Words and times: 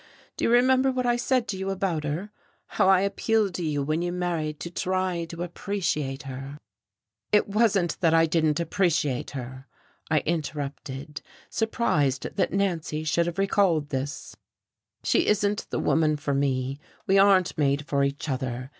Do 0.35 0.45
you 0.45 0.51
remember 0.51 0.91
what 0.91 1.05
I 1.05 1.15
said 1.15 1.47
to 1.49 1.57
you 1.57 1.69
about 1.69 2.05
her? 2.05 2.31
How 2.65 2.89
I 2.89 3.01
appealed 3.01 3.53
to 3.53 3.63
you 3.63 3.83
when 3.83 4.01
you 4.01 4.11
married 4.11 4.59
to 4.61 4.71
try 4.71 5.25
to 5.25 5.43
appreciate 5.43 6.23
her?" 6.23 6.57
"It 7.31 7.47
wasn't 7.47 7.99
that 7.99 8.11
I 8.11 8.25
didn't 8.25 8.59
appreciate 8.59 9.29
her," 9.39 9.67
I 10.09 10.21
interrupted, 10.21 11.21
surprised 11.51 12.29
that 12.35 12.51
Nancy 12.51 13.03
should 13.03 13.27
have 13.27 13.37
recalled 13.37 13.89
this, 13.89 14.35
"she 15.03 15.27
isn't 15.27 15.67
the 15.69 15.77
woman 15.79 16.17
for 16.17 16.33
me, 16.33 16.79
we 17.05 17.19
aren't 17.19 17.55
made 17.55 17.85
for 17.85 18.03
each 18.03 18.27
other. 18.27 18.69